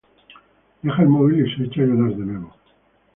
Deja 0.81 1.03
el 1.03 1.09
móvil 1.09 1.45
y 1.45 1.55
se 1.55 1.63
echa 1.65 1.83
a 1.83 1.85
llorar 1.85 2.15
de 2.15 2.25
nuevo. 2.25 2.55